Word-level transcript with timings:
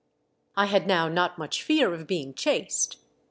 I 0.57 0.65
had 0.65 0.87
now 0.87 1.07
not 1.09 1.37
much 1.37 1.61
fear 1.61 1.93
of 1.93 2.07
being 2.07 2.33
chased. 2.33 2.97